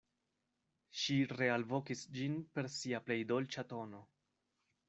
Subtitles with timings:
[1.01, 4.05] Ŝi realvokis ĝin per sia plej dolĉa tono.